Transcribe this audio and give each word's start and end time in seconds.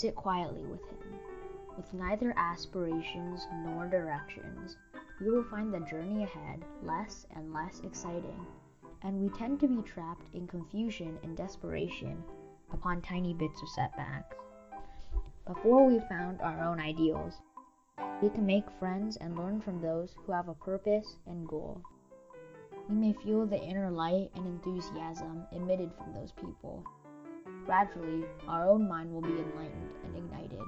sit 0.00 0.14
quietly 0.14 0.64
with 0.64 0.80
Him. 0.88 1.20
With 1.76 1.92
neither 1.92 2.32
aspirations 2.38 3.46
nor 3.64 3.86
directions, 3.86 4.78
we 5.20 5.30
will 5.30 5.44
find 5.44 5.74
the 5.74 5.80
journey 5.80 6.22
ahead 6.22 6.64
less 6.82 7.26
and 7.36 7.52
less 7.52 7.80
exciting, 7.84 8.46
and 9.02 9.20
we 9.20 9.28
tend 9.38 9.60
to 9.60 9.68
be 9.68 9.82
trapped 9.82 10.34
in 10.34 10.46
confusion 10.46 11.18
and 11.22 11.36
desperation 11.36 12.22
upon 12.72 13.02
tiny 13.02 13.34
bits 13.34 13.60
of 13.60 13.68
setbacks. 13.68 14.36
Before 15.46 15.86
we 15.86 16.00
found 16.08 16.40
our 16.40 16.64
own 16.64 16.80
ideals, 16.80 17.34
we 18.22 18.30
can 18.30 18.46
make 18.46 18.70
friends 18.78 19.18
and 19.18 19.36
learn 19.36 19.60
from 19.60 19.82
those 19.82 20.14
who 20.24 20.32
have 20.32 20.48
a 20.48 20.54
purpose 20.54 21.16
and 21.26 21.46
goal. 21.46 21.82
We 22.88 22.94
may 22.94 23.12
feel 23.12 23.44
the 23.44 23.60
inner 23.60 23.90
light 23.90 24.30
and 24.34 24.46
enthusiasm 24.46 25.44
emitted 25.52 25.90
from 25.98 26.14
those 26.14 26.32
people. 26.32 26.84
Gradually, 27.70 28.24
our 28.48 28.68
own 28.68 28.88
mind 28.88 29.12
will 29.12 29.20
be 29.20 29.28
enlightened 29.28 29.92
and 30.02 30.16
ignited. 30.16 30.58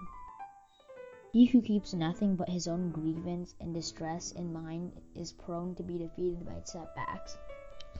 He 1.32 1.46
who 1.46 1.60
keeps 1.60 1.92
nothing 1.92 2.36
but 2.36 2.48
his 2.48 2.68
own 2.68 2.92
grievance 2.92 3.56
and 3.60 3.74
distress 3.74 4.30
in 4.30 4.52
mind 4.52 4.92
is 5.16 5.32
prone 5.32 5.74
to 5.74 5.82
be 5.82 5.98
defeated 5.98 6.46
by 6.46 6.60
setbacks. 6.62 7.36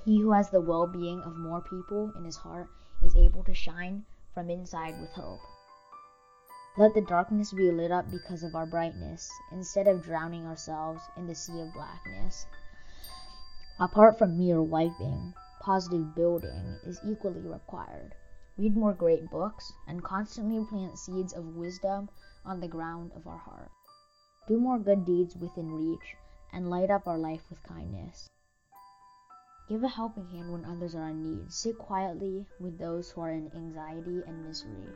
He 0.05 0.20
who 0.20 0.30
has 0.30 0.51
the 0.51 0.61
well 0.61 0.87
being 0.87 1.20
of 1.23 1.37
more 1.37 1.62
people 1.62 2.12
in 2.16 2.25
his 2.25 2.37
heart 2.37 2.69
is 3.02 3.16
able 3.16 3.42
to 3.42 3.52
shine 3.52 4.05
from 4.34 4.48
inside 4.48 5.01
with 5.01 5.11
hope. 5.11 5.41
Let 6.78 6.95
the 6.95 7.00
darkness 7.00 7.53
be 7.53 7.73
lit 7.73 7.91
up 7.91 8.09
because 8.09 8.45
of 8.45 8.55
our 8.55 8.66
brightness, 8.66 9.28
instead 9.50 9.89
of 9.89 10.05
drowning 10.05 10.47
ourselves 10.47 11.03
in 11.16 11.27
the 11.27 11.34
sea 11.34 11.61
of 11.61 11.73
blackness. 11.73 12.47
Apart 13.80 14.16
from 14.16 14.39
mere 14.39 14.62
wiping, 14.62 15.34
positive 15.61 16.14
building 16.14 16.78
is 16.84 17.00
equally 17.05 17.41
required. 17.41 18.14
Read 18.59 18.77
more 18.77 18.92
great 18.92 19.30
books 19.30 19.73
and 19.87 20.05
constantly 20.05 20.64
plant 20.64 20.98
seeds 20.98 21.33
of 21.33 21.56
wisdom 21.56 22.08
on 22.45 22.61
the 22.61 22.69
ground 22.69 23.12
of 23.17 23.27
our 23.27 23.39
heart. 23.39 23.70
Do 24.47 24.58
more 24.58 24.78
good 24.78 25.05
deeds 25.05 25.34
within 25.36 25.72
reach 25.72 26.17
and 26.53 26.69
light 26.69 26.91
up 26.91 27.06
our 27.06 27.17
life 27.17 27.48
with 27.48 27.62
kindness. 27.62 28.28
Give 29.69 29.83
a 29.83 29.89
helping 29.89 30.27
hand 30.27 30.53
when 30.53 30.67
others 30.67 30.95
are 30.95 31.08
in 31.08 31.23
need. 31.23 31.50
Sit 31.50 31.78
quietly 31.78 32.45
with 32.61 32.78
those 32.78 33.11
who 33.11 33.23
are 33.23 33.30
in 33.30 33.50
anxiety 33.55 34.23
and 34.27 34.45
misery. 34.45 34.92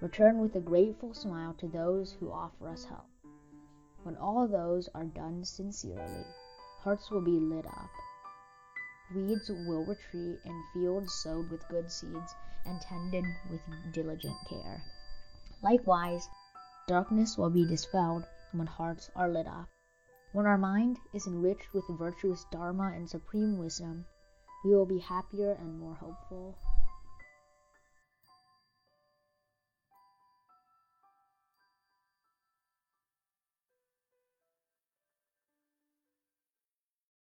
Return 0.00 0.38
with 0.38 0.56
a 0.56 0.60
grateful 0.60 1.12
smile 1.12 1.52
to 1.58 1.68
those 1.68 2.12
who 2.12 2.32
offer 2.32 2.68
us 2.68 2.84
help. 2.84 3.04
When 4.04 4.16
all 4.16 4.48
those 4.48 4.88
are 4.94 5.04
done 5.04 5.44
sincerely, 5.44 6.24
hearts 6.78 7.10
will 7.10 7.20
be 7.20 7.38
lit 7.38 7.66
up. 7.66 7.90
Weeds 9.14 9.50
will 9.50 9.84
retreat 9.84 10.38
and 10.44 10.64
fields 10.72 11.12
sowed 11.14 11.50
with 11.50 11.68
good 11.68 11.90
seeds 11.90 12.34
and 12.64 12.80
tended 12.80 13.24
with 13.50 13.60
diligent 13.92 14.36
care. 14.48 14.82
Likewise, 15.62 16.28
Darkness 16.90 17.38
will 17.38 17.50
be 17.50 17.64
dispelled 17.64 18.24
when 18.50 18.66
hearts 18.66 19.10
are 19.14 19.28
lit 19.28 19.46
up. 19.46 19.68
When 20.32 20.44
our 20.44 20.58
mind 20.58 20.98
is 21.14 21.28
enriched 21.28 21.72
with 21.72 21.84
virtuous 21.88 22.44
Dharma 22.50 22.92
and 22.96 23.08
supreme 23.08 23.58
wisdom, 23.58 24.06
we 24.64 24.74
will 24.74 24.86
be 24.86 24.98
happier 24.98 25.52
and 25.52 25.78
more 25.78 25.94
hopeful. 25.94 26.58